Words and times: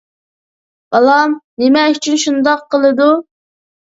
بالام 0.95 1.35
نېمە 1.63 1.83
ئۈچۈن 1.89 2.17
شۇنداق 2.23 2.65
قىلىدۇ؟ 2.73 3.07